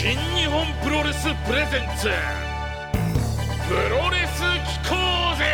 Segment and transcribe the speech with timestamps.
[0.00, 2.06] 新日本プロレスプレゼンツ。
[3.66, 4.42] プロレス
[4.84, 4.94] 機構
[5.36, 5.44] ぜ。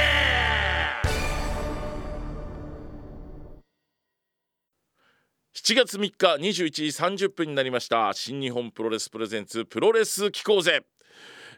[5.55, 6.11] 7月3日
[6.43, 6.83] 21時
[7.29, 8.13] 30分になりました。
[8.13, 9.65] 新日本プロレスプレゼンツ。
[9.65, 10.83] プロレス機構ぜ。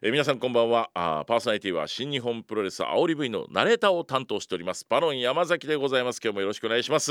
[0.01, 0.89] え皆さんこんばんは。
[0.95, 4.87] あパーソナリティは新日本プロレス煽り V のナレーターを担当しております。
[4.89, 6.21] バロン山崎でございます。
[6.23, 7.11] 今日もよろしくお願いします。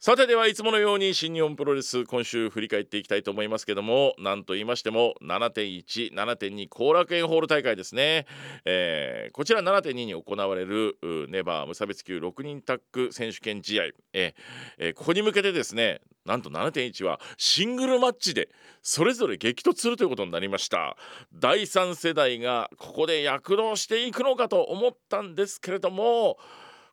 [0.00, 8.26] さてではいつものように新日本プロレス今週振り返っていきたいと思いますけども何と言いましても7.17.2後楽園ホール大会ですね、
[8.64, 10.96] えー、こちら7.2に行われる
[11.28, 18.50] ネバー無差別級6人タッグ選手権試合、えー、ここに向けてですねなんと7.1はシングルマッチで
[18.82, 20.96] それぞれ激突するということになりました。
[21.32, 26.36] 第3世代がここで躍動していくのかと思ったんですけれども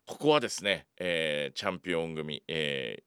[0.06, 3.02] ここはですね、えー、チャンピオン組、え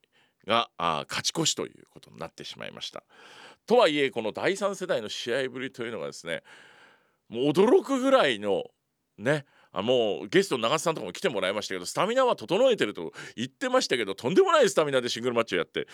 [0.45, 3.03] ー、があ勝ち越しということになってしまいました。
[3.65, 6.43] とはいえこの第3世代の試合ぶりというのがですね
[7.29, 8.63] もう驚くぐらいの
[9.17, 15.87] ねあもうゲストの長瀬さんとかも来てもらいましたけどスタミナは整えてると言ってましたけどとんでもないスタミナでシングルマッチをやって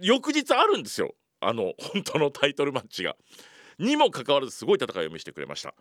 [0.00, 3.16] 翌日あるんですよあの本当のタイトルマッチが。
[3.78, 5.74] にもかかわらずすごい戦いを見せてくれました。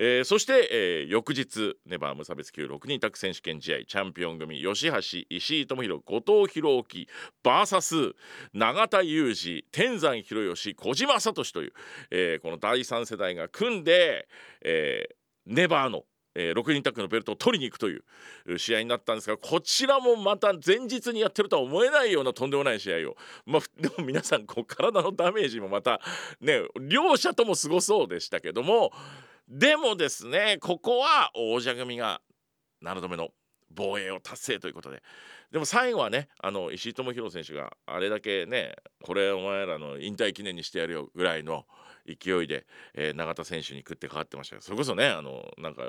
[0.00, 7.08] えー、そして、えー、翌日ネバー無差別級6人タッグ選手権試合チャンピオン組吉橋石井智弘後藤弘樹
[7.42, 8.12] VS
[8.54, 11.72] 永田裕二天山博義小島聡という、
[12.12, 14.28] えー、この第3世代が組んで、
[14.64, 16.04] えー、ネバーの
[16.38, 26.00] えー、6人タッグのベルトを取りに行くという試合になったんですがこちらもまた前日にやってるとは思えないようなとんでもない試合を、まあ、 でも皆さんこう体のダメージもまた
[26.40, 28.92] ね両者ともすごそうでしたけども
[29.48, 32.20] でもですねここは王者組が
[32.84, 33.30] 7度目の
[33.74, 35.02] 防衛を達成ということで。
[35.50, 41.64] でも最後はねあの石井智弘選手があれだけねこれお前らの引退記念にしてやるよぐらいの
[42.06, 45.82] 勢いで、えー、永田選手に食ってかかってましたそれこそねあのなんか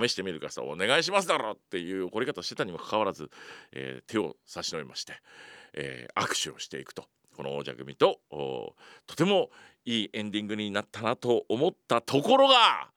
[0.00, 3.30] 試してみるかさお願いしますだろっていう怒り方してたにもかかわらず、
[3.72, 5.14] えー、手を差し伸べまして、
[5.74, 7.04] えー、握手をしていくと。
[7.38, 8.18] この王者組と
[9.06, 9.50] とても
[9.84, 12.88] いいエンディングになったなと思ったところが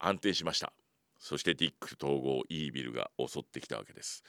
[0.00, 0.72] 安定しました。
[1.20, 4.24] そしてディック統合イービルが襲ってきたわけです。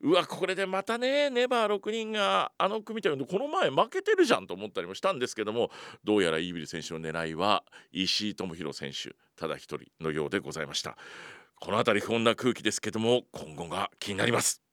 [0.00, 5.70] うわこれでまたねネバー6人があの組みたいなこの前負けてるじゃんと思ったりもしたんですけども
[6.02, 10.96] どうやらイービル選手の狙いは石井智弘選手ただ一人のようでございました。
[11.60, 14.63] この辺り不穏な空気ですけども今後が気になります。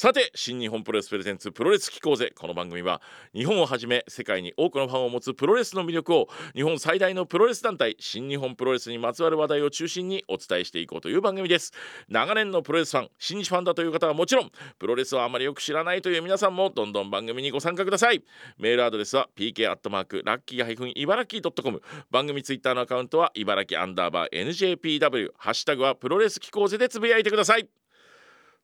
[0.00, 3.02] さて新日本プロレスプレゼンツプロレス機構ぜこの番組は
[3.34, 11.72] 日本をはじめ世界に多くのファンを持つプロレスの魅力を日本最大のプロレス団体新日本プロレスにまつわる話題を中心にお伝えしていこうという番組です
[12.08, 18.22] 長年のプロレスファン新日ファンだという方はもちろんプロレスをあまりよく知らないという皆さんもどんどん番組にご参加ください。
[18.56, 21.82] メールアドレスは pk アットマークラッキー茨城 .com
[22.12, 27.68] 番組ツイッターのアカウントは茨城アンダーバー NJPW ハッシュタグはプロレス機構ぜでつぶやいてください。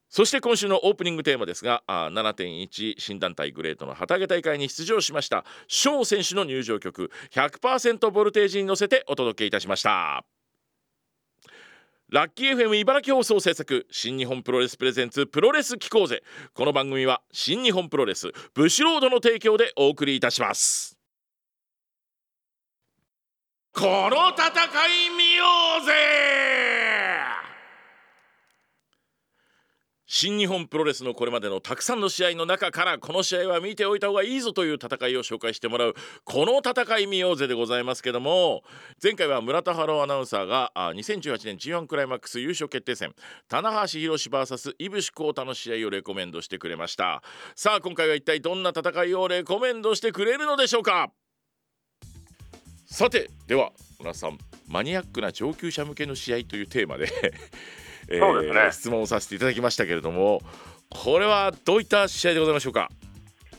[0.09, 5.45] そして今週のオープニングテーマですが7.1新団体グレートの旗揚げ大会に出場しました。
[5.67, 10.25] 翔選手の入場曲100%ボルテージに乗せてお届けいたしました。
[12.11, 16.23] ラッキー FM 茨城放送制作新日本プロレスプレゼンツプロレス機構ぜ。
[16.53, 20.97] この番組は新日本プロレスブシロードの提供でお送りいたします。
[23.73, 24.47] この戦
[24.87, 25.45] い見よ
[25.83, 27.34] うぜ!
[30.17, 38.63] 新日本プロレスのこれまでのたくさんの試合の中からこの試合は見ておいた方がいいぞという戦いを紹介してもらうこの戦い見ようぜでございますけども
[39.03, 43.13] 前回は村田春アナウンサーが2018年 G1 クライマックス優勝決定戦
[43.49, 47.21] 棚橋宏 VS 井伏浩太の試合をレコメンドしてくれました。
[47.57, 51.11] さあ今回は一体どんな戦いをレコメンドしてくれるのでしょうか？
[52.87, 54.39] さてでは村さん
[54.69, 57.09] マニアックな上級者向けの試合というテーマで
[58.09, 60.43] えーね、質問をさせていただきましたけれども
[60.91, 62.91] これはどういった試合でございましょうか？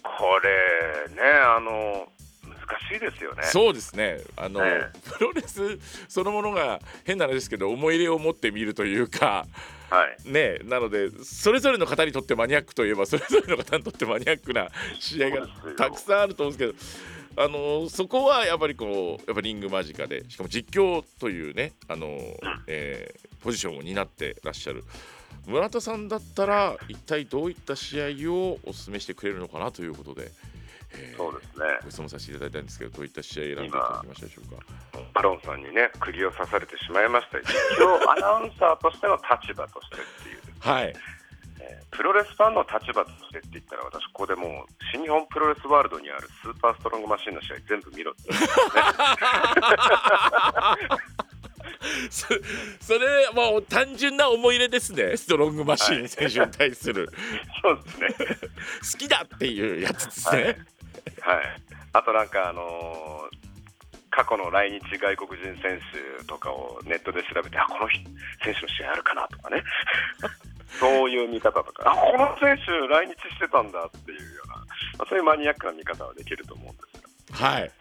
[0.03, 2.07] これねあの
[2.43, 3.43] 難しいですよね。
[3.43, 4.19] そうですね。
[4.37, 4.83] あの、ね、
[5.17, 9.45] プロレスそのものが変な話ですけど思い入れを持ってみるというか、
[9.89, 15.47] はい、ねなのでそれぞれの方にとってマニアックといえばそれぞれの方にとってマニアックな試合が
[15.77, 17.14] たくさんあると思うんですけど。
[17.37, 22.17] あのそこはやっぱりこうやっぱリング間近でしかも実況というねあの、
[22.67, 24.83] えー、ポジションを担ってらっしゃる
[25.45, 30.31] 村田さんだったら一体どういった試合をお勧めしてくれるのかなということで、
[30.93, 31.65] えー、そうですね。
[31.83, 34.63] ご質問させていただいたんですけどどういった試合選んでいただきましたでしょうか？
[35.13, 37.45] バロンさんにね釘を刺されてしまいました実
[37.79, 40.39] 況アナウンサーとしての立場としてっていう。
[40.59, 40.93] はい
[41.69, 44.49] えープロレスファンの立場としてって言ったら私ここでもう
[44.91, 48.37] 新日本プロレスワールドにあるスーパーストロングマシンの試合全部見ろって、 ね、
[52.09, 52.27] そ
[52.81, 55.15] それもう単純な思い入れですね。
[55.15, 57.09] ストロングマシーン選手に対する、
[57.61, 58.07] そうですね。
[58.91, 60.43] 好きだっていうやつですね、
[61.21, 61.61] はい、
[61.93, 63.45] あとなんかあのー
[64.15, 65.77] 過去の来日外国人選
[66.19, 68.09] 手とかをネットで調べてあこの人
[68.45, 69.61] 選手の試合あるかなとかね
[70.79, 71.91] そういう見方とか。
[71.91, 74.61] あこの選手来日してたんだっていうような、ま
[74.99, 77.09] あ、そういうマニアックな見方はできると思うんですよ。
[77.31, 77.71] はい。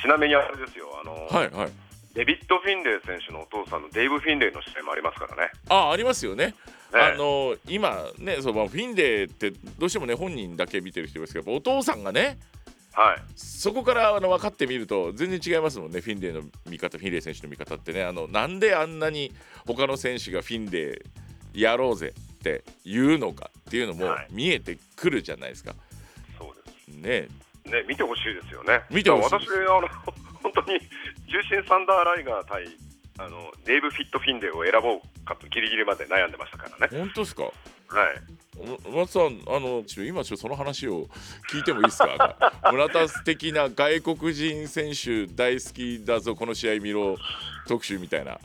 [0.00, 1.72] ちなみにあれですよあのーはいはい。
[2.14, 5.50] デビッド・フィンレイ選手のお父さんのデイブ・フィンレイの試合もありますからね。
[5.68, 6.46] あありますよね。
[6.46, 6.54] ね。
[6.92, 12.38] あの今ねそうまあフィンレイってどうしてもね本人だけ見てる人いますけどお父さんがね
[12.92, 16.00] はい、そこからあの分かってみると全然違いますもんね。
[16.00, 18.02] フィンレイの見方フィンレイ選手の見方ってね。
[18.02, 19.32] あのなんであんなに
[19.68, 21.00] 他の選手がフィンレ
[21.54, 25.74] イやろうぜって言うのかっていうのもはい見えてくるじゃないですか。
[26.38, 26.88] そうです。
[26.88, 27.28] ね
[27.70, 28.80] ね、見てほしいですよね。
[28.90, 29.88] 見てほしい私あの
[30.42, 30.78] 本当に
[31.28, 32.64] 重心サンダーライガー対
[33.18, 36.96] あのデイブ・フィット・フィンレイを選ぼうかとギリギリまで悩んでましたからね。
[36.98, 37.42] 本当ですか？
[37.42, 37.52] はい。
[38.86, 41.08] お松さんあの今ちょっとその話を
[41.52, 42.52] 聞いてもいいですか？
[42.72, 47.16] 村田的な外国人選手大好きだぞこの試合見ろ
[47.68, 48.40] 特集みたいな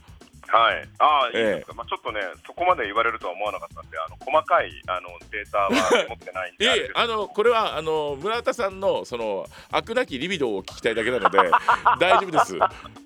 [0.53, 5.69] はい、ああ、いいええですか、まあ、ちょっとね、そこまで言われるとは思わなかったんで、あの細かいあのデータは
[6.07, 11.39] 持ってないんで、えあのこれはあの村田さんのその飽くなきリビドーを聞きたいだけなので
[12.00, 12.55] 大丈夫です。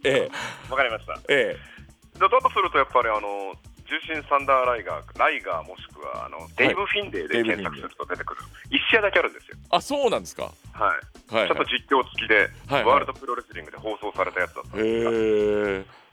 [0.04, 0.30] え
[0.70, 1.14] わかりました。
[1.30, 2.20] ええ。
[2.20, 3.56] だだとすると、やっぱりあの
[3.88, 7.58] 重心サンダーライガー、ライガーもしくはあのデイブ・フィンデイブフィンレイ。
[7.58, 8.42] 検索すると出てくる、
[8.72, 9.58] 1試合だけあるんですよ。
[9.70, 10.52] あそうなんですか。
[10.74, 10.94] は
[11.32, 11.34] い。
[11.34, 16.07] はい、ちょっと実況付きで、はいワールドプロレスリングで放送されたやつだったんですが、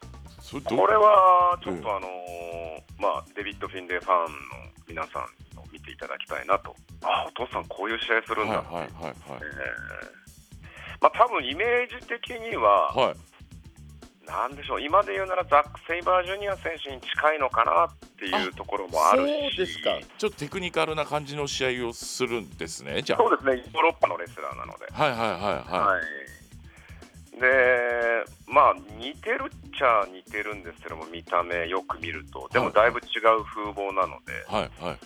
[0.53, 4.29] これはちょっとあのーまあ、デビッド・フィンレイファンの
[4.87, 5.23] 皆さん
[5.59, 9.15] を見ていただきたいなと、あお父さん、こういう試合するんだ、はいはいはいはい。
[9.15, 9.15] えー。
[11.01, 13.17] まあ多分イメージ的には、はい。
[14.27, 17.89] なんでしょう、今で言うならザック・セイバージュニア選手に近いのかなっ
[18.19, 19.99] ていうところもあそるうし、ですか。
[20.19, 23.19] ちょっとテクニカルな感じの試合をするんですねじゃあ。
[23.19, 24.87] そうですね、ヨーロッパのレスラーなので。
[24.93, 25.41] はいはいはいはい、
[25.97, 26.24] はい
[27.41, 32.49] でまあ似てるっちゃ似てるんですけども見た目よく見ると。
[32.53, 33.03] でもだいぶ違
[33.39, 34.99] う風貌なので、はいはい。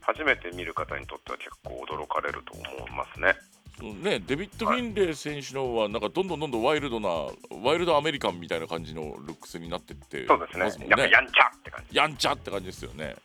[0.00, 3.36] 初めて見る方にとっては結構驚かれると思いますね。
[3.80, 10.86] ね、デビッド・フィンレイ選手のはなんかどんどんどんどんワイルドなワイルドアメリカンみたいな感じのルックスになってってそうですね。
[10.88, 13.04] やんちゃって感じ、やんちゃって感じですよね。
[13.06, 13.16] はい、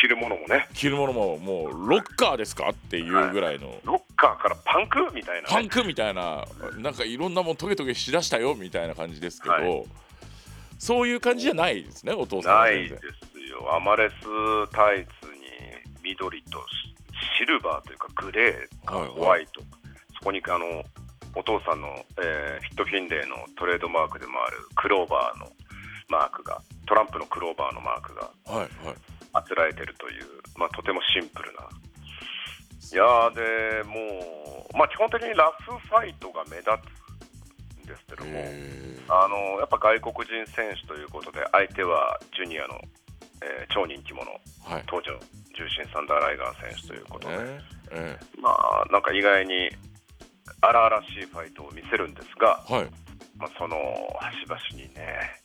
[0.00, 0.68] 着るものもね。
[0.74, 6.44] 着るものももうロッカーですかっていうぐらいの、ロッカーからパンクみたいな、ね、パンクみたいな。
[6.78, 9.84] なんかいろんなもんトゲトゲしだしたよみたいな感じですけど、はい。
[10.78, 13.74] そういう感じじゃないですねお父さんないですよ。
[13.74, 15.42] アマレスタイツに
[16.02, 16.58] 緑と
[17.38, 19.18] シルバーというかグレーかはいはい。
[19.18, 19.62] ホワイト、
[20.18, 20.84] そこにあの
[21.36, 21.88] お父さんの、
[22.22, 25.50] えーヒットフィンレイのトレードマークでもあるクローバーの
[26.08, 28.30] マークがトランプのクローバーのマークが。
[28.46, 28.68] はいはい
[29.34, 30.24] あつらえてるという、
[30.56, 31.68] まあ、とてもシンプルな。
[32.92, 36.70] いやーでもう、まあ、基本的にラフファイトが目立
[37.82, 42.78] つんですけどもへあのやっぱ外国人選手ということで相手はジュニアの、
[43.42, 44.84] えー超人気者ーはい。
[44.86, 45.18] 当時の
[45.56, 47.42] 重心サンダーライガー選手ということで、ね。
[47.92, 49.70] えまあなんか意外に
[50.60, 52.90] 荒々しいファイトを見せるんですが、えはい。
[53.36, 53.76] まあ、その
[54.20, 55.42] 端々にね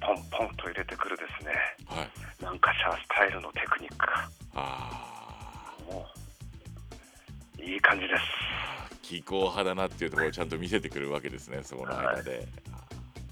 [0.00, 1.52] ポンポンと入れてくるですね。
[1.86, 2.44] はい。
[2.44, 4.28] なんかシャースタイルのテクニックが。
[4.54, 6.06] あも
[7.58, 8.20] ういい感じです。
[8.20, 12.76] あ気候派だなっていうところをちゃんと見せてくるわけですねそこの間で、あ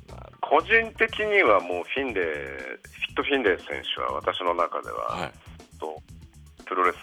[0.09, 5.33] ーなる個人的にはもうフィンレイ、フィットフィンレイ選手は私の中では、はい。
[5.79, 6.01] と
[6.67, 6.97] プロレス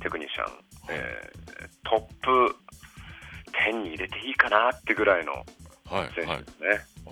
[0.00, 0.52] テクニシャン、
[0.90, 1.40] えー
[1.84, 2.56] トップ
[3.72, 5.42] 10に入れていいかなってぐらいのは
[5.92, 6.12] いはい。
[6.14, 7.10] 選手ですね。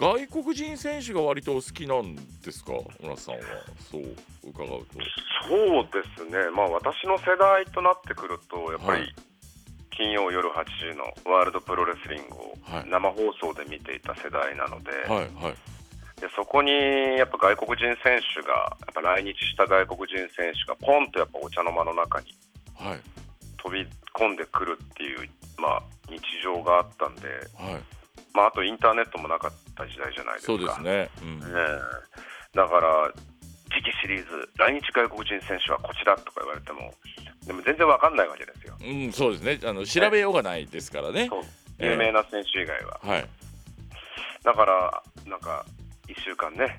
[0.00, 2.72] 外国人選手が割とお好きなんですか？
[3.02, 3.40] 村瀬さんは。
[3.90, 4.02] そう
[4.48, 4.86] 伺うと。
[5.46, 9.14] そうですね、まあ、私の世代となってくると、やっぱり、はい。
[9.90, 12.88] 金曜夜8時のワールドプロレスリングをはい。
[12.88, 15.54] 生放送で見ていた世代なので、はいはい。
[16.20, 16.70] でそこに
[17.18, 22.34] やっぱ外国人選手が、やっぱ来日した外国人選手がポンとやっぱお茶の間の中に
[22.78, 23.00] はい。
[23.58, 25.28] 飛び込んでくるっていう、
[25.58, 27.28] まあ、日常があったんで、
[27.58, 27.82] はい
[28.34, 30.52] まあ、あとインターネットもなかった時代じゃないですか。
[30.52, 31.10] そうですね。
[31.22, 31.40] うん。
[31.40, 31.48] だ
[32.66, 33.12] から
[33.70, 36.92] 次期シリーズ、来日外国人選手はこちらとか言われても、
[37.46, 39.60] でも全然わかんないわけですよ、うんそうですね。
[39.64, 41.30] あの調べようがないですからね。
[41.78, 43.00] 有名な選手以外は。
[43.02, 43.28] はい。
[44.44, 45.64] だから、なんか
[46.08, 46.78] 1週間ね、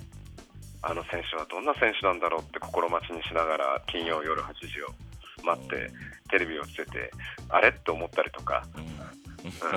[0.83, 5.91] あの選手はどんな選手なんだろうって心待ちにしながら金曜夜8時を待って
[6.29, 7.11] テレビをつけて
[7.49, 8.65] あれって思ったりとか、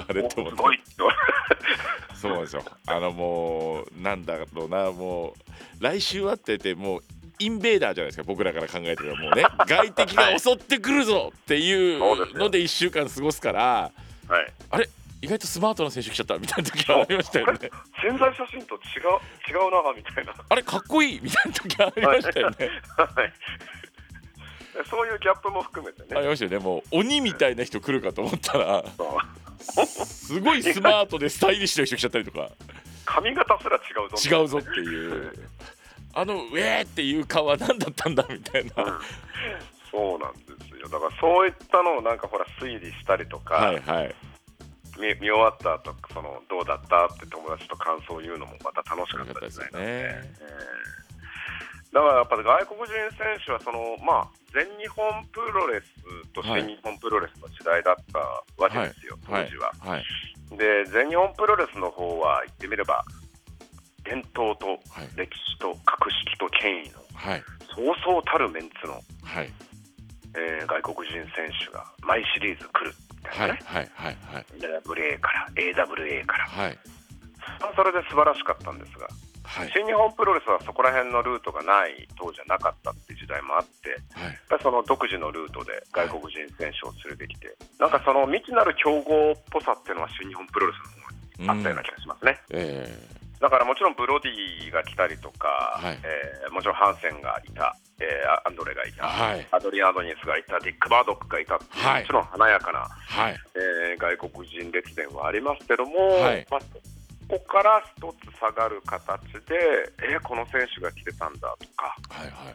[0.08, 0.54] あれと思って。
[0.54, 0.78] おすごい。
[0.96, 1.10] と
[2.14, 4.90] そうなんですよあのもうなんだろうな。
[4.92, 5.34] も
[5.80, 7.02] う来週はっててもう
[7.38, 8.22] インベーダーじゃないですか。
[8.24, 9.44] 僕らから考えてるもうね。
[9.66, 11.98] 外敵が襲ってくるぞっていう
[12.38, 13.92] ので1週間過ごすから
[14.28, 14.88] はい、あれ？
[15.20, 17.58] 意外とスマートな選手来ちゃったみたいな時がありましたよね。
[18.02, 19.18] 潜在写真と違う
[19.48, 20.62] 違うなみたいな、あれ？
[20.62, 22.56] かっこいいみたいな時ありましたよね。
[22.96, 23.32] はい、
[24.88, 26.08] そういうギャップも含めてね。
[26.14, 26.58] ありましたよね。
[26.58, 28.84] もう鬼みたいな人来るかと思ったら
[29.64, 32.50] すごいスマートでスタイリッシュな人来ちゃったりとか。
[33.04, 34.36] 髪型すら違うぞ。
[34.36, 35.32] 違うぞっていう。
[36.14, 39.00] あのウェーっていう顔は何だったんだみたいな。
[39.90, 40.88] そうなんですよ。
[40.88, 44.14] だからそういったのをなんかほら推理したりとか、はいはい。
[44.98, 50.22] 見見終わった後そのどうだったって友達と感想を言うのもまた楽しかったですね。
[51.94, 55.86] だからやっぱり外国人選手はその、まあ、全日本プロレス
[56.34, 58.18] と新日本プロレスの時代だった
[58.58, 59.70] わけですよ、当時は。
[59.78, 60.04] はい。
[60.58, 63.04] で全日本プロレスの方は言ってみれば
[64.04, 65.08] 伝統とはい。
[65.16, 67.42] 歴史と格式と権威のはい。
[67.74, 69.50] そうそうたるメンツの、はい。
[70.34, 73.50] えー外国人選手が毎シリーズ来るみたはい。
[73.50, 73.90] いなね、はい。
[73.94, 74.16] はい。
[74.34, 74.46] はい。
[74.58, 76.46] WA から AWA から。
[76.46, 76.78] はい。
[77.62, 79.06] まあそれで素晴らしかったんですが、
[79.54, 79.70] はい。
[79.72, 92.38] 新日本プロレスはそこら辺のルートがない当時はなかったっていう時代もあって、やっはいぱりその独自のルートで外国人選手を連れてきて、なんかその未知なる強豪っぽさっていうのは新日本プロレスの方にあったような気がしますね。
[92.50, 95.48] えだからもちろんブロディが来たりとか、
[95.82, 95.98] はい。
[96.02, 99.46] えーもちろんハンセンがいた、えーアンドレがいた、はい。
[99.50, 102.02] アドリアードニスがいた、ディック・バードックがいたっていう、はい。
[102.02, 103.36] もちろん華やかな、はい。
[103.54, 106.46] えー外国人列伝はありますけども、はい。
[106.50, 106.60] まあ、
[107.28, 112.54] ここから一つ下がる形で、えーこの選手が来てたんだとか、はいはいはい。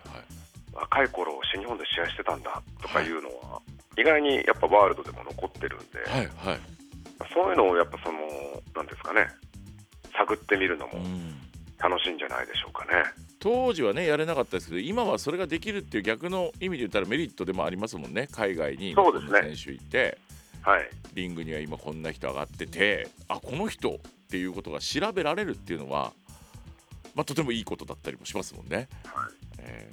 [0.74, 3.62] 若い頃新日本で試合してたんだとかいうのは、
[3.98, 6.60] 意外にやっぱワールドでも残ってるんで、はいはい。
[7.34, 8.20] そういうのをやっぱその、
[8.76, 9.28] なんですかね、
[10.16, 11.36] 探ってみるのもうん。
[11.80, 13.04] 楽しいんじゃないでしょうかね。
[13.40, 18.28] 当時はねやれなかったですけど今はそれができるっていう逆の意味で言ったらメリットでもありますもんね。
[18.32, 20.18] 海外に選手いて
[20.62, 20.90] はい。
[21.14, 23.98] リングには今こんな人上がっててあこの人
[24.30, 26.14] っていうことが調べられるっていうのは、
[27.16, 28.88] まあ、とてもいいことだったりもしますもんね。
[29.04, 29.34] はい。
[29.58, 29.90] え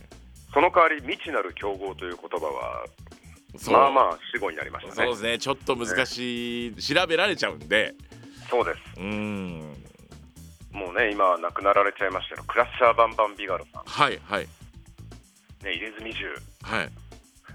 [0.52, 2.84] その代わり未知なる競合という言葉は
[3.70, 4.96] まあまあ死語になりましたね。
[4.96, 5.38] そうですね。
[5.38, 7.94] ちょっと難しい、調べられちゃうんで。
[8.50, 8.80] そうです。
[8.98, 9.60] うーん。
[10.72, 14.42] もうね今は亡くなられちゃいましたけどクラッシャーバンバンビガロさん、はいはい。
[14.42, 14.48] ね、
[15.72, 16.26] 入れ墨銃。
[16.60, 16.90] はい。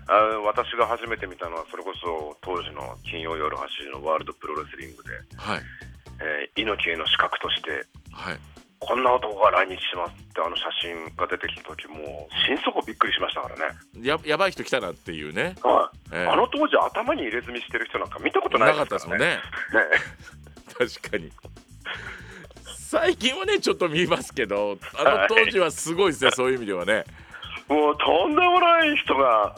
[0.07, 5.61] あ私が初めて見たのはそれこそ当時の金曜夜8時のワールドプロレスリングで、はい
[6.21, 8.39] え木への資格としてはい。
[8.79, 16.15] こんな男が来日しますってあの写真が出てきた時もう心底びっくりしましたからね、ややばい人来たなっていうね、はい。
[16.15, 19.25] えーあの当時頭に入れ墨してる人なんか見たことなないかですかったですもんね。
[19.37, 19.39] ね。
[20.99, 21.31] 確かに。
[22.65, 27.05] 最近はねちょっと見ますけどあの当時はすごいですねそういう意味ではね。
[27.67, 29.55] もうとんでもない人が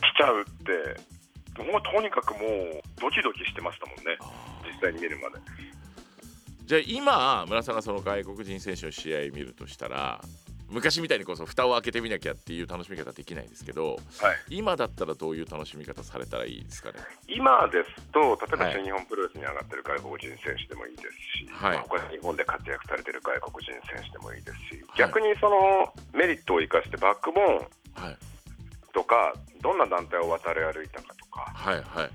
[0.00, 4.16] 来ちゃうってもうとにかくもうドキドキしてましたもんね。
[4.20, 4.51] 実
[4.82, 5.36] 際に見るまで。
[6.66, 10.20] じゃあ今村さんがその外国人選手の試合見るとしたら
[10.70, 14.56] 昔みたいにこそ蓋を開けてみなきゃっていう楽しみ方できないですけどはい。
[14.56, 16.94] 今だったらどういう楽しみ方されたらいいですかね？
[17.28, 18.74] 今ですと例えばはい。
[18.74, 21.08] 新日本プロレスに上がってる外国人選手でもいいです
[21.44, 21.76] し、はい。
[21.76, 28.16] まあ他に日本で活躍されてる外国人選手でもいいですし、逆にそのメリットを生かしてバックボーンはい。
[28.94, 32.10] とかどんな団体を渡り歩いたかとかはいはい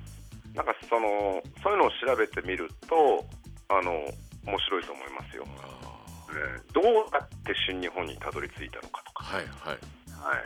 [0.57, 3.23] なんかそのそういうのを調べてみると
[3.69, 3.93] あの
[4.41, 6.41] 面白いと思いますよ、あね。
[6.73, 9.77] どうやって新日本にたどり着いたのかとか、ーはいはい。
[10.17, 10.43] はい、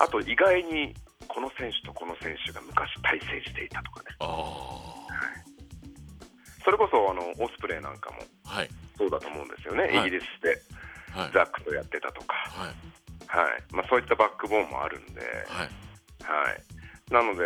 [0.00, 0.94] あと意外に
[1.28, 4.16] この選手とこの選手が昔対戦していたとかね。
[4.20, 4.26] あ
[6.64, 8.70] それこそあのオスプレイなんかもーはい。
[8.96, 10.08] そうだと思うんですよね、はい。
[10.08, 10.56] イギリスで
[11.12, 11.30] はい。
[11.34, 12.72] ザックとやってたとか、はい。
[13.28, 13.62] はい。
[13.72, 15.68] まあ、そういったバックボーンもあるんで、はい。
[16.26, 16.62] はい、
[17.10, 17.44] なので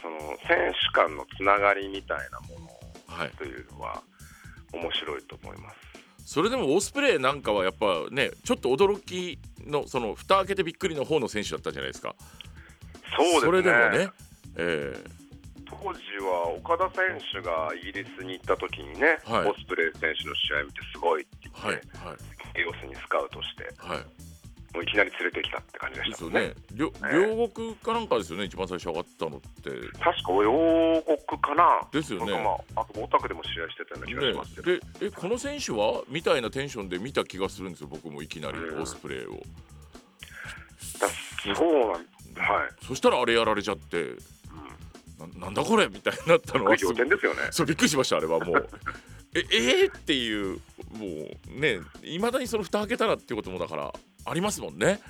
[0.00, 0.18] その
[0.48, 2.70] 選手間のつながりみたいなもの
[3.10, 3.30] はい。
[3.36, 4.02] というのは
[4.72, 5.76] 面白いと思います。
[6.24, 12.14] それでもオスプレイなんかはやっぱねちょっと驚きのその蓋開けてびっくりの方の選手だったじゃないですか。
[13.16, 13.52] そうですね。
[13.52, 14.10] れでもね
[14.56, 15.04] え
[15.66, 19.48] 当時は岡田選手がイギリスに行った時にね、はい。
[19.48, 22.16] オスプレイ選手の試合見てすごいって言ー、はいって、はい。
[22.60, 24.29] エオスにスカウトしてはい
[24.74, 26.48] もういきなり連れてきたって感じでですよしたね。
[26.48, 26.54] ね
[27.12, 29.70] 両国かなんかですよね一番最初上がったのって。
[29.98, 31.80] 確か両国かな。
[31.92, 32.32] ですよね。
[32.32, 38.82] 僕まあ、あと大田区でも試合してたような気がしますけど、ね、でえこの選手はみたいなテンションで見た気がするんですよ僕もいきなりうん。
[38.82, 39.40] オスプレイを、
[41.00, 42.06] だそうなんはい。
[42.86, 44.14] そしたらあれやられちゃって
[45.18, 46.64] ななんだこれみたいになったの。
[46.64, 46.80] はね。
[47.50, 48.68] そうびっくりしましたあれはもう。
[49.34, 50.60] ええー、っていう
[50.92, 51.06] も
[51.56, 53.92] うねいまだにその蓋開けたらっていうこともだから
[54.30, 55.00] ありますもんね。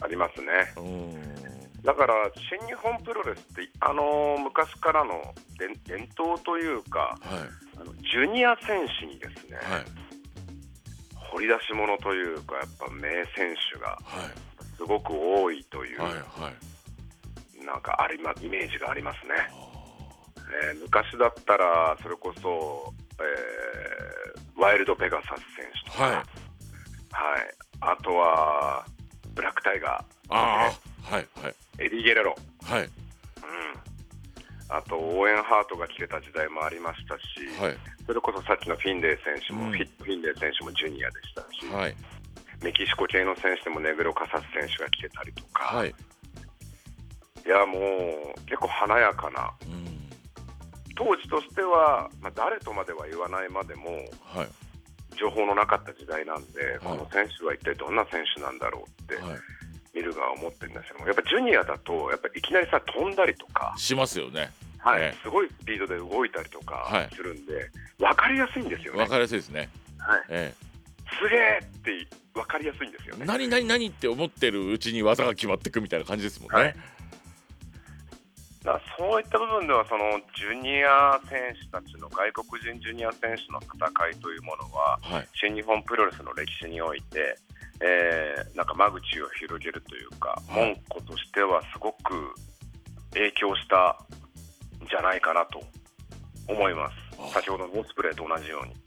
[0.00, 0.48] ありますね。
[0.76, 1.82] うん。
[1.82, 2.14] だから
[2.58, 7.40] 新日本プロレスってあのー昔からの伝伝統というかはい。
[7.80, 9.84] あのジュニア選手にですね、はい。
[11.32, 14.76] 掘り出し物というかやっぱ名選手がはい。
[14.76, 16.18] すごく多いという、はいは
[16.50, 17.64] い。
[17.64, 19.34] なんかありまイメージがありますね。
[19.50, 20.40] あ
[20.74, 26.14] ね昔だったらそれこそ、えーワイルドペガサス選手とか、はい。
[26.14, 26.24] はい
[27.82, 28.86] あとは
[29.34, 30.34] ブラックタイガー。
[30.34, 31.54] あーはいはい。
[31.78, 32.84] ーエディ・ゲレロ、はい。
[32.84, 32.90] うん、
[34.68, 37.22] あとオーエン・ハートが来てた時代もありましたし、
[37.60, 37.76] はい。
[38.06, 39.72] それこそさっきのフィンレイ選手も、うん。
[39.72, 41.96] フィンレイ選手もジュニアでしたし、はい。
[42.62, 45.94] メキシコ系の選手でもネグロ・カサス選手が来てたりとか、はい。
[47.44, 49.50] いやもう結構華やかな。
[49.66, 49.82] うん。
[50.94, 53.90] 当時としては、まあ、誰とまでは言わないまでも
[54.22, 54.48] はい
[55.16, 56.78] 情報のなかった時代なんで、はい。
[56.78, 59.38] この選手は一体どんな選手なんだろうってはい。
[59.94, 64.50] 見る側は思ってるんですけどもやっぱジュニアだとやっぱいきなりさ飛んだりとか、しますよね。
[64.78, 65.02] はい。
[65.02, 65.22] ええ。
[65.22, 67.08] すごいスピードで動いたりとはい。
[67.08, 69.00] かするんで、分かりやすいんですよね。
[69.00, 69.68] わかりやすいですね。
[69.98, 70.54] はい、え
[71.22, 73.26] すげえって分かりやすいんですよえね。
[73.26, 76.74] 何何何って思ってるうちに技が決まってくみたいな感じですもんね、はい
[78.64, 85.28] だそういった部分ではそのジュニア選手たちの外国人ジュニア選手の戦いというものははい。
[85.34, 87.36] 新日本プロレスの歴史において、
[87.80, 90.76] えーなんか間口を広げるというか、はい。
[90.90, 92.34] 門戸としてはすごく
[93.14, 93.98] 影響した
[94.84, 95.60] んじゃないかなと
[96.48, 96.94] 思います。
[97.18, 97.28] あ。
[97.34, 98.82] 先ほどのオスプレイと同じように。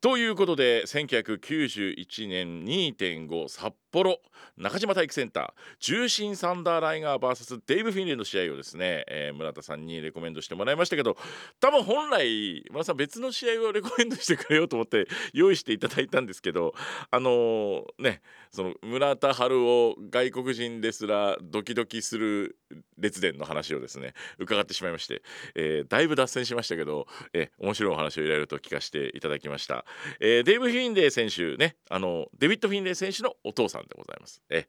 [0.00, 4.20] ということで1991年2.5札幌
[4.56, 11.16] 中島体育センター重心サンダーライガー VS デイブ・フィンレイの試合をですね、えー村田さんにレコメンドしてもらいましたけど
[11.60, 16.74] 多分本来村田さん別の試合をレコメンドしてくれようと思って用意していただいたんですけど
[17.10, 22.56] あのーねその村田春夫外国人ですらドキドキする
[22.96, 25.22] 列伝の話をですね伺ってしまいまして、
[25.54, 29.84] えーだいぶ脱線しましたけど、えー面白いお話をいろいろと聞かせていただきました。
[30.20, 34.42] えーデイブ・フィンレイ選手ねあのデビッド・フィンレイ選手のお父さんさんでございます。
[34.50, 34.66] え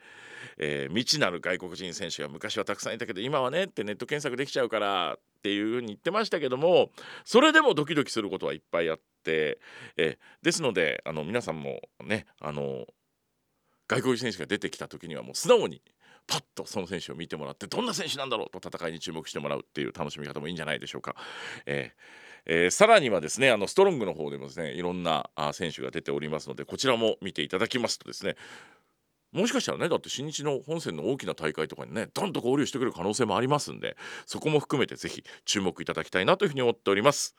[0.57, 6.89] えー未知なる外国人選手が昔はたくさんいたけど今はねってネット検索できちゃうからっていうふうに言ってましたけども
[7.25, 9.59] それでもドキドキすることはいっぱいあって、
[9.97, 12.85] えですのであの皆さんもねあの
[13.87, 15.81] 外国人選手が出てきた時にはもう素直に
[16.27, 21.15] パッとその選手を見てもらってどんな選手なんだろうと戦いに注目してもらうっていう楽しみ方もいいんじゃないでしょうか。
[21.65, 28.35] えーえーさらにはですねあのストロングの方でもですねいろんなあ選手が出ておりますのでこちらも見ていただきますとですね
[29.31, 37.35] もしかしたらねだって新日の本戦の大きな大会とかにねどんと合流してくる可能性もありますんでそこも含めてぜひ注目いただきたいなというふうに思っております。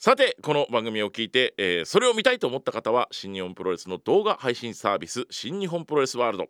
[0.00, 6.46] さてこの番組を聞いて、えーそれを見たいと思った方は新日本プロレスの動画配信サービス新日本プロレスワールド、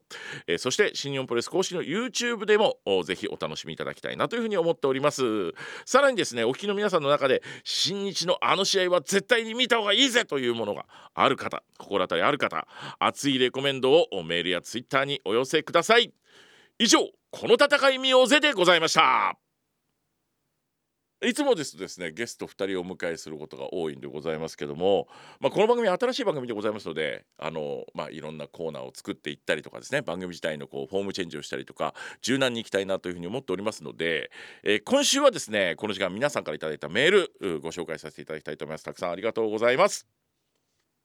[0.46, 5.54] えーそして新日本プロレス公式の YouTube でもおぜひお楽しみいただきたいなというふうに思っております。
[5.86, 10.84] さらにですねお聞きの皆さんの中で新日のあの試合は絶対に見た方がいいぜというものが
[11.14, 16.12] ある方心当たりある方熱いレコメンドをメールや Twitter にお寄せください。
[16.78, 16.98] 以上
[17.30, 19.47] この戦い見ようぜでございました。
[21.26, 25.08] いつもですとですねゲスト2人をお迎えすることが多いんでございますけども、
[25.40, 34.30] まあ、この番組新しい番組でございますのであの、まあ、いろんなコーナーを作っていったりとかですね番組自体のこうフォームチェンジをしたりとか柔軟にいきたいなというふうに思っておりますので、
[34.62, 38.84] えー今週はですねこの時間皆さんからいいたメールご紹介させていただきたいと思います。
[38.84, 40.06] たくさんありがとうございます。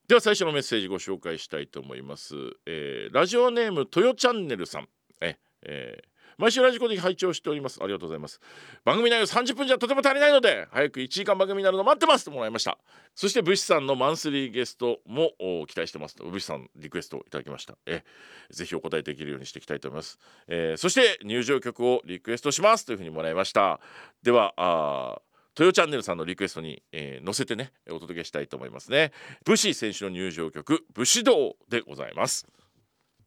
[0.07, 4.87] では最初のメッセージご紹介したいと思います、えーラジオネームトヨチャンネルさん。
[5.21, 7.79] え、えー毎週ラジコで拝聴しております。
[7.81, 8.39] ありがとうございます。
[8.83, 12.77] 番組内容30分じゃとても足りないので早く1時間番組になるの待ってますともらいました。
[13.15, 15.31] そして武士さんのマンスリーゲストも
[15.67, 16.15] 期待してます。
[16.23, 17.75] 武士さんリクエストをいただきました。
[17.85, 18.03] え
[18.49, 23.79] ぜひお答えできるようにしていきたいと思います、えーそして入場曲をリクエストしますというふうにもらいました。
[24.21, 25.21] ではあ
[25.55, 29.11] トヨチャンネルさんのリクエストに、えー載せてねお届けしたいと思いますね。
[29.45, 32.47] 武士選手の入場曲武士道でございます。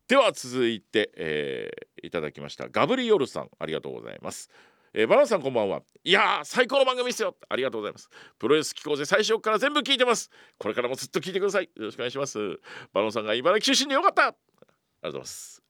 [0.09, 2.69] では続いて、えーいただきました。
[2.69, 4.49] ガブリオルさんありがとうございます、
[4.95, 5.83] えー、バランさんこんばんは。
[6.05, 7.35] いや最高の番組ですよ。
[7.49, 8.09] ありがとうございます。
[8.39, 10.31] プロレス機構で最初から全部聞いてます。
[10.59, 11.65] これからもずっと聞いてください。
[11.65, 12.39] よろしくお願いします。
[12.93, 14.27] バロンさんが茨城出身でよかった。
[14.27, 15.66] ありがとうございます。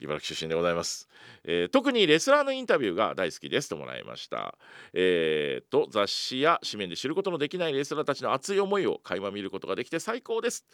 [0.00, 1.08] 茨城出身でございます、
[1.44, 4.56] えー、特にレスラーのインタビューが大好きですともらいました。
[4.92, 10.64] えー、と雑誌や紙面で知ることのできないレスラーたちの熱い思いを垣間見ることができて最高です、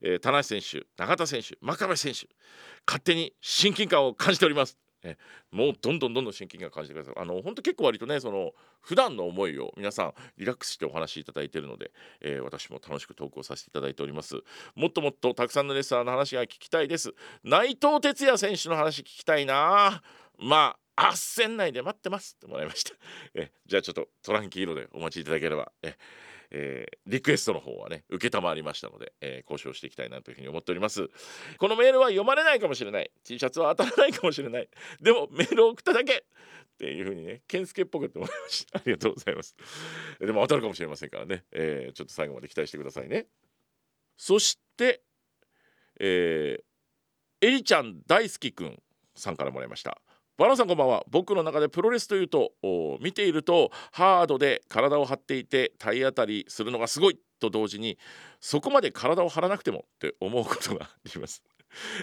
[0.00, 2.28] えー、田中選手永田選手真壁選手
[2.86, 4.83] 勝手に親近感を感じております。
[5.04, 5.16] え
[5.50, 7.14] もうどんどんどんどん親近感感じてください。
[7.16, 14.36] あの本当結構割とねその普段の思いを皆さんリラックスしてお話しいただいているので、えー、私も楽しく投稿させていただいております。
[14.74, 17.14] もっともっとたくさんのレスラーの話が聞きたいです。
[17.44, 20.02] 内藤哲也選手の話聞きたいな。
[20.38, 22.92] まあ斡旋内で待ってますってもらいました。
[23.34, 25.72] えじゃあちょっとトランキーロでお待ちいただければ。
[25.82, 25.96] え
[26.56, 31.10] えー、リクエストの方はね承りましたので、えー、交渉していきたいなというふうに思っております。
[31.58, 33.10] このメールは読まれないかもしれない。
[33.24, 34.68] T シャツは当たらないかもしれない。
[35.00, 36.14] でもメールを送っただけ。
[36.14, 38.78] っていうふうにね健介っぽくって思いました。
[38.80, 39.56] ありがとうございます。
[40.20, 43.26] でも当たるかもしれませんからね、えー、ちょっと最後まで期待してくださいね。
[44.16, 45.02] そして
[46.00, 48.82] えー、エリちゃん大好きくん
[49.14, 50.00] さんからもらいました。
[50.36, 51.04] バラさんこんばんは。
[51.08, 52.50] 僕の中でプロレスというと
[53.00, 57.98] 見ているとハードで体を張っていて体当たりするのがすごいと同時に
[58.40, 61.44] そこまで体を張らなくてもって思うことがあります。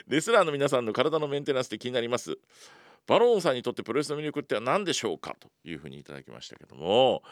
[0.08, 2.38] レスラーの皆さんの体のメンテナンスって気になります。
[3.06, 5.36] バロンさんにとってプロレスの魅力って何でしょうか？
[5.38, 7.24] というふうにいただきましたけども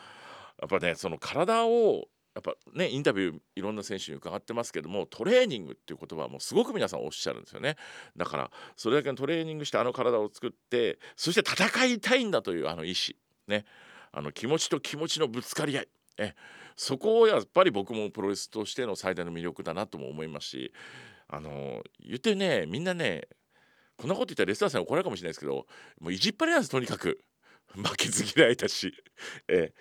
[0.60, 7.76] やっぱねその体をやっぱねインタビューいろんな選手に伺ってますけどもトレーニングっていう言葉はもうすごく皆さんおっしゃるんですよね。
[8.16, 13.66] だからそれだけのトレーニングしてあの体を作ってそして戦いたいんだというあの意志ね。
[14.12, 15.88] あの気持ちと気持ちのぶつかり合い。
[16.18, 16.34] え
[16.76, 20.74] そこをやっぱり僕もプロレスとしての最大の魅力だなとも思いますし
[21.28, 23.28] あの言ってねみんなね
[23.98, 25.66] こんなこと言ったらレスラーさん怒られるかもしれないですけど
[26.00, 27.20] もう意地っ張りなんですとにかく。
[27.76, 28.94] 負けず嫌いだし。
[29.48, 29.74] え。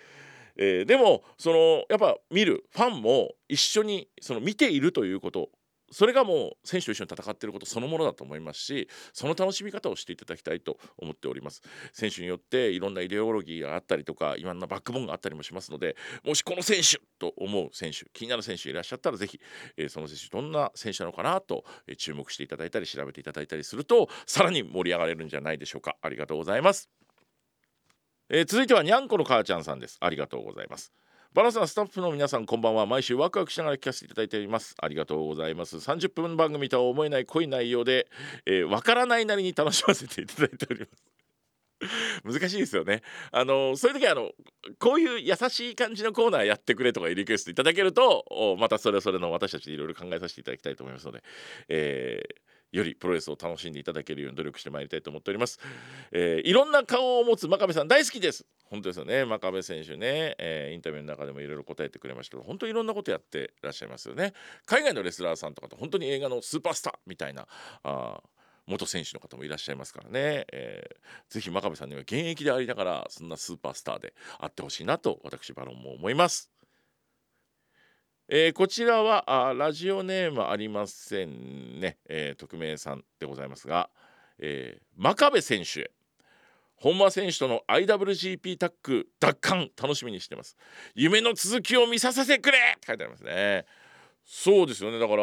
[0.82, 5.50] ー、でもそのやっぱ見るファンも一緒にその見ているということ。
[5.90, 11.62] それがもう選手と一緒に戦っていることそのものだと思いますしその楽しみ方をしていただきたいと思っております。
[11.92, 19.40] 選手によっていろんなイデオロギーがあったりとかいろんなバックボーンがあったりもしますのでもしこの選手と思う選手気になる選手いらっしゃったらぜひ、
[19.76, 25.96] えー、その選手どんな選手なのかなと、え、注目していただいたり調べていただいたりするとさらに盛り上がれるんじゃないでしょうか。
[26.02, 26.90] ありがとうございます。
[28.30, 29.96] えー、続いてはにゃんこの母ちゃんさんです。
[30.00, 30.92] ありがとうございます。
[31.34, 32.84] バランススタッフの皆さんこんばんは。
[32.84, 34.74] 毎週ワクワクしながら聞かせていただいております。
[34.80, 35.76] ありがとうございます。
[35.76, 41.04] 30分番組とは思えない濃い内容でわ、えー、からないなりに楽しませていただいております。
[42.24, 43.02] 難しいですよね。
[43.30, 44.32] あのそういう時はあの
[44.78, 51.22] こういう優しい感じのコーナーやってくれとかリクエストいただけるとまたそれぞれの私たちいろいろ考えさせていただきたいと思いますので、
[51.68, 55.58] えーよりプロレスを楽しんでいただけるように努力してまいりたいと思っております、
[56.12, 58.46] えー、いろんな顔を持つ真壁さん大好きです。
[58.70, 59.24] 本当ですよね。
[59.24, 64.34] 真壁選手ね、えー、インタビューの中でもいろいろ答えてくれましたけど本当にいろんなことやってらっしゃいますよね。
[64.66, 67.46] 海外のレスラーさんとかと本当に映画のスーパースターみたいな
[67.82, 68.20] あ
[68.66, 76.50] 元選手の方もいらっしゃいますからね、えー、ぜひ真壁さんには現役でありながらそんなスーパースターであってほしいなと私バロンも思います。
[78.30, 83.88] えー、こちらはあラジオネームありませんね、えー、匿名さんでございますが、
[84.38, 85.90] えー、真壁選手へ。
[86.76, 90.58] 本間選手との IWGP タッグ奪還楽しみにしてます。
[90.94, 92.58] 夢の続きを見させてくれ!
[92.76, 93.64] って書いてありますね。
[94.26, 94.98] そうですよね。
[94.98, 95.22] だから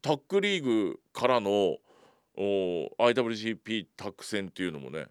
[0.00, 1.76] タッグリーグからの
[2.38, 5.06] IWGP タッグ戦っていうのもね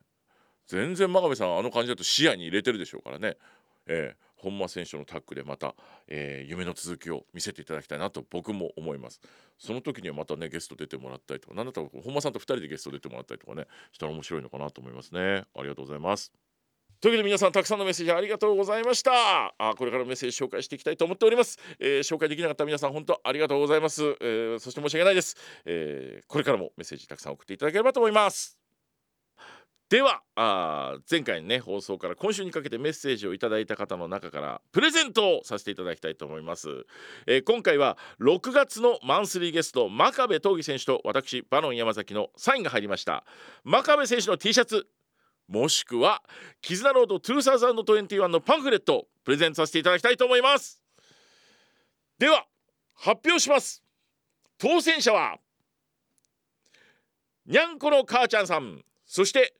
[0.65, 3.37] 全然真壁さんあの感じだと視野に入れてるでしょうからね、
[3.85, 5.75] えー、本間選手のタッグでまた、
[6.07, 9.21] えー、夢の続きを見せていただきたいなと僕も思います。
[9.57, 15.43] その時にはまたねゲスト出てもらったりとか何だったら本間さんと2人でゲスト出てもらったりとかねしたら面白いのかなと思いますね。
[15.55, 16.31] ありがとうございます。
[16.99, 19.53] というわけで皆さんたくさんのメッセージありがとうございました。
[19.59, 28.66] あこれからメッセージ紹介していきたいと思っております、えー、紹介できなかった皆さん本当ありがとうございます、えー、そして申し訳ないです、えー、これからもメッセージたくさん送っていただければと思います。
[29.89, 36.67] ではあ前回ね放送から今週にかけてメッセージをいただいた方の中からプレゼントをさせていただきたいと思います、
[37.25, 43.23] えー、今回は6月のマンスリーゲスト真壁闘技選手と私バノン山崎のサインが入りました。
[43.63, 44.87] 真壁選手の T シャツ
[45.47, 46.21] もしくは
[46.61, 50.83] 絆ロード2021のパンフレットプレゼントさせていただきたいと思います。
[52.19, 52.45] では
[52.93, 53.81] 発表します。
[54.57, 55.37] 当選者は
[57.45, 58.83] にゃんこの母ちゃんさん。
[59.05, 59.56] そして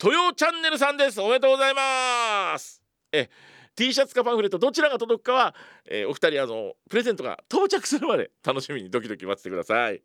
[0.00, 1.20] 豊チャンネルさんです。
[1.20, 2.80] おめでとうございます。
[3.12, 3.28] え
[3.74, 5.54] T シャツかパンフレットどちらが届くかは、
[5.88, 10.02] えー、お二人あのプレゼントが到着するまで楽しみにドキドキ待っててください。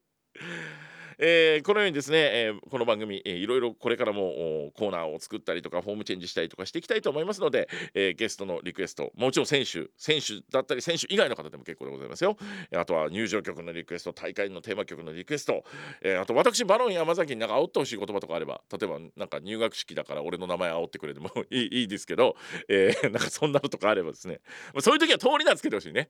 [1.25, 12.35] えー、このようにですね、えー、この番組、えー、いろいろこれからもコーナーを作ったりとかフォームチェンジしたりとかしていきたいと思いますので、えー、ゲストのリクエストもちろん選手選手だったり選手以外の方でも結構でございますよ
[12.75, 15.63] あとは入場曲のリクエスト大会のテーマ曲のリクエスト、
[16.01, 22.35] えー、あと私バロン山崎になんか煽ってほしい言葉とかあれば例えばなんか入学式だから俺の名前煽ってくれても いいいいですけど、
[22.67, 24.41] えー、なんかそんなのとかあればですね
[24.81, 26.09] そういう時は通り名つけてほしいね。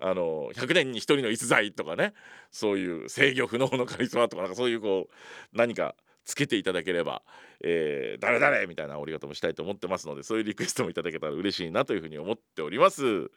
[0.00, 2.12] あの100年に1人の逸材とかね
[2.50, 7.22] そういう制御不能のカリスマとかなんかそういうこう何かつけていただければ、
[7.62, 13.30] えー、誰誰みたいな折り方もしたいと思ってますのでそういうリクエストもいただけたら嬉しいなというふうに思っております。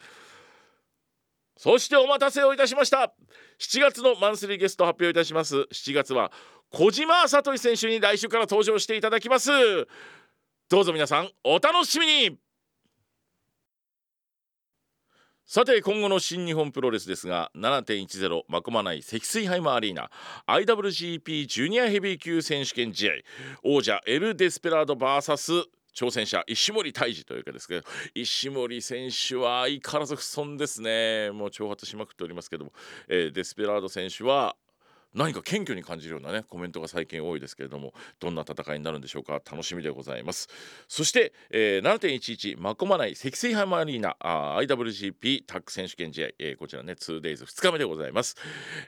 [1.58, 3.14] そしてお待たせをいたしました。
[3.60, 5.68] 7月のマンスリーゲスト発表いたします。
[5.74, 6.32] 7月は
[6.70, 9.50] 小島聡選手に来週から登場していただきます。
[10.70, 12.47] どうぞ皆さんお楽しみに。
[15.50, 20.12] さて今後の新日本プロレスですが7.10マコマ内積水ハイマーアリーナ
[20.46, 23.14] IWGP ジュニアヘビー級選手権試合。
[23.64, 25.64] 王者エル・デスペラード VS
[25.96, 31.32] 挑戦者石森泰治というかですけど石森選手は相変わらず不損ですね。
[31.32, 32.74] もう挑発しまくっておりますけども、
[33.08, 34.58] えー、デスペラード選手は
[35.18, 39.34] 何か謙虚に感じるようなねコメントが最近多いですけれどもどんな戦いになるんでしょうか？
[39.34, 40.48] 楽しみでございます。
[40.88, 48.36] そして、えー、7.11真駒内積水ハマリーナあ IWGP タッグ選手権試合、えー、こちらね 2days2 日目でございます、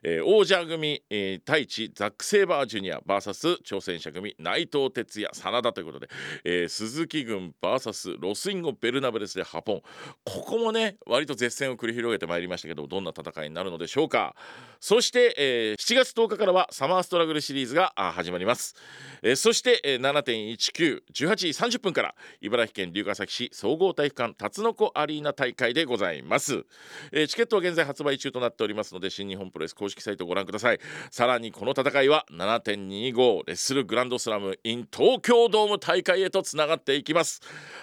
[0.04, 6.10] えー、王者組、えー、太一ザック・セーバージュニア VS 挑戦者組内藤哲也真田ということで、
[6.44, 9.82] えー、鈴木軍 VS ロスインゴ・ベルナブレスでハポン。
[10.24, 14.36] ここもね割と絶戦を繰り広げてまいりましたけどどんな戦いになるのでしょうか？
[14.80, 18.76] そして、えー、7月10日からはサマーストラグルシリーズが始まります、
[19.22, 26.66] えー、そして、え、7.19 18時30分から茨城県龍ケ崎市総合体育館辰の子アリーナ大会でございます、
[27.12, 30.80] えー、チケットは現在発売中となっておりますので新日本プロレス公式サイトをご覧ください。
[31.12, 37.42] さらにこの戦いは7.25レッスルグランドスラム in 東京ドーム大会へとつながっていきます。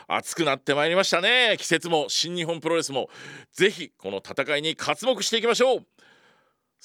[0.09, 1.57] 熱くなってまいりましたね。
[1.59, 3.09] 季節も新日本プロレスも
[3.53, 5.96] ぜひこの戦いに刮目していきましょう。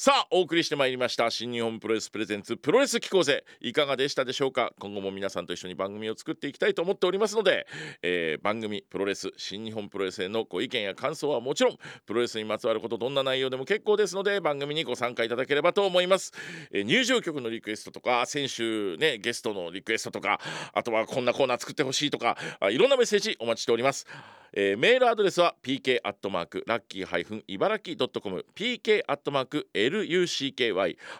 [0.04, 4.74] さあお送りしてまいりました新日本プロレスプレゼンツプロレス機構ぜいかがでしたでしょうか？
[4.80, 7.68] 今後も皆さんと一緒に番組を作っていきたいと思っておりますので、
[8.02, 16.32] えー、番組プロレス新日本プロレスへのご意見や感想はもちろんプロレスにまつわることどんな内容でも結構ですので番組にご参加いただければと思います、
[16.72, 20.42] えー、入場曲のリクエストとか選手ねゲストのリクエストとか
[20.74, 22.38] あとはこんなコーナー作ってほしいとか
[22.72, 24.08] いろんなメッセージお待ちしております。
[24.54, 29.91] えー、メールアドレスは pk アットマークラッキー茨城ドットコム pk アットマーク l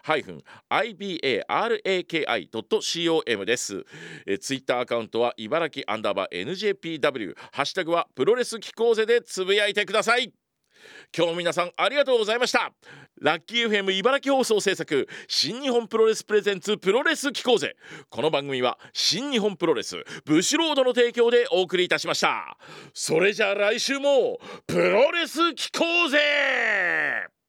[0.02, 3.84] ハイフン ibaraki ドット com です、
[4.26, 10.32] えー、ツイッターアカウントは茨城アンダーバー njpw ハッシュタグはプロレス機構ぜでつぶやいてください。
[11.16, 12.72] 今日も皆さんありがとうございました。
[13.20, 17.76] ラッキー FM 茨城放送制作新日本プロレスプレゼンツプロレス機構ぜ。
[18.10, 22.56] この番組は新日本プロレスブシュロードの提供でお送りいたしました。
[22.94, 27.41] それじゃあ来週もプロレス機構ぜ!